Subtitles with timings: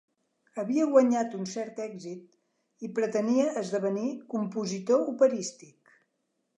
[0.61, 5.99] Havia guanyat un cert èxit i pretenia esdevenir compositor operístic.